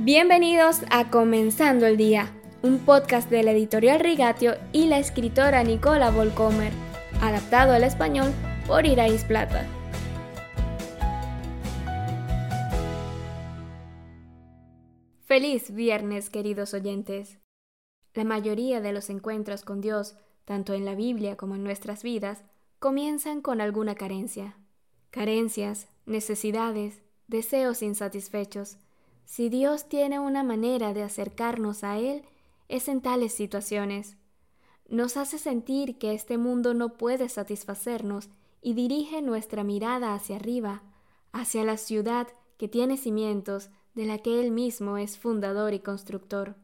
[0.00, 6.12] Bienvenidos a Comenzando el Día, un podcast de la editorial Rigatio y la escritora Nicola
[6.12, 6.72] Volcomer,
[7.20, 8.32] adaptado al español
[8.68, 9.66] por Irais Plata.
[15.24, 17.40] Feliz viernes, queridos oyentes.
[18.14, 22.44] La mayoría de los encuentros con Dios, tanto en la Biblia como en nuestras vidas,
[22.78, 24.58] comienzan con alguna carencia.
[25.10, 28.78] Carencias, necesidades, deseos insatisfechos,
[29.28, 32.24] si Dios tiene una manera de acercarnos a Él,
[32.68, 34.16] es en tales situaciones.
[34.88, 38.30] Nos hace sentir que este mundo no puede satisfacernos
[38.62, 40.82] y dirige nuestra mirada hacia arriba,
[41.30, 46.56] hacia la ciudad que tiene cimientos, de la que Él mismo es fundador y constructor.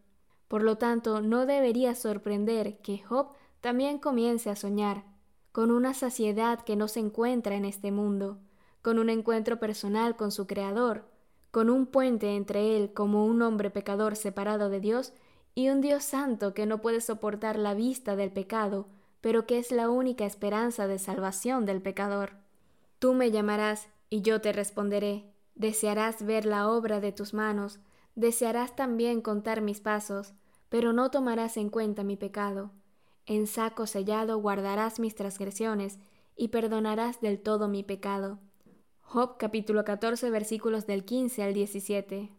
[0.48, 3.28] Por lo tanto, no debería sorprender que Job
[3.60, 5.04] también comience a soñar,
[5.52, 8.38] con una saciedad que no se encuentra en este mundo,
[8.80, 11.13] con un encuentro personal con su Creador,
[11.54, 15.12] con un puente entre él como un hombre pecador separado de Dios
[15.54, 18.88] y un Dios santo que no puede soportar la vista del pecado,
[19.20, 22.32] pero que es la única esperanza de salvación del pecador.
[22.98, 25.32] Tú me llamarás y yo te responderé.
[25.54, 27.78] Desearás ver la obra de tus manos,
[28.16, 30.34] desearás también contar mis pasos,
[30.68, 32.72] pero no tomarás en cuenta mi pecado.
[33.26, 36.00] En saco sellado guardarás mis transgresiones
[36.34, 38.40] y perdonarás del todo mi pecado.
[39.14, 42.32] Job capítulo 14 versículos del 15 al 17.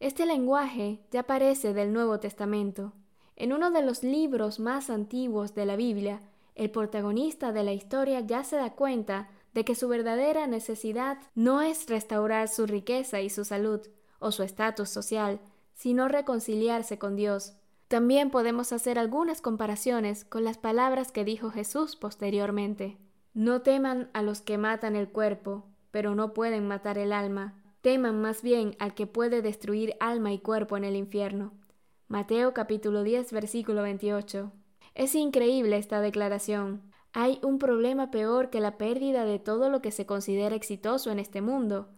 [0.00, 2.94] Este lenguaje ya aparece del Nuevo Testamento.
[3.36, 6.22] En uno de los libros más antiguos de la Biblia,
[6.54, 11.60] el protagonista de la historia ya se da cuenta de que su verdadera necesidad no
[11.60, 13.82] es restaurar su riqueza y su salud
[14.18, 15.38] o su estatus social,
[15.74, 17.58] sino reconciliarse con Dios.
[17.88, 22.96] También podemos hacer algunas comparaciones con las palabras que dijo Jesús posteriormente.
[23.34, 27.62] No teman a los que matan el cuerpo, pero no pueden matar el alma.
[27.82, 31.52] Teman más bien al que puede destruir alma y cuerpo en el infierno.
[32.08, 34.52] Mateo capítulo 10 versículo 28.
[34.94, 36.82] Es increíble esta declaración.
[37.12, 41.18] Hay un problema peor que la pérdida de todo lo que se considera exitoso en
[41.18, 41.90] este mundo,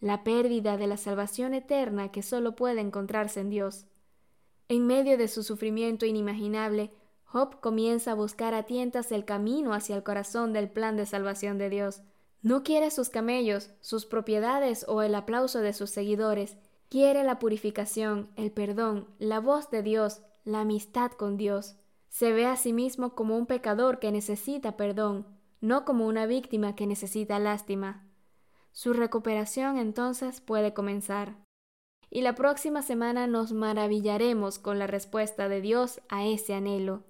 [0.00, 3.86] la pérdida de la salvación eterna que solo puede encontrarse en Dios.
[4.68, 6.90] En medio de su sufrimiento inimaginable,
[7.24, 11.58] Job comienza a buscar a tientas el camino hacia el corazón del plan de salvación
[11.58, 12.02] de Dios.
[12.42, 16.56] No quiere sus camellos, sus propiedades o el aplauso de sus seguidores.
[16.88, 21.76] Quiere la purificación, el perdón, la voz de Dios, la amistad con Dios.
[22.08, 25.24] Se ve a sí mismo como un pecador que necesita perdón,
[25.60, 28.04] no como una víctima que necesita lástima.
[28.72, 31.36] Su recuperación entonces puede comenzar.
[32.10, 37.04] Y la próxima semana nos maravillaremos con la respuesta de Dios a ese anhelo.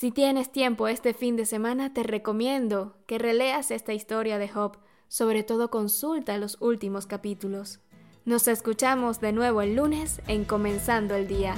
[0.00, 4.78] Si tienes tiempo este fin de semana, te recomiendo que releas esta historia de Job,
[5.08, 7.80] sobre todo consulta los últimos capítulos.
[8.24, 11.54] Nos escuchamos de nuevo el lunes en Comenzando el Día.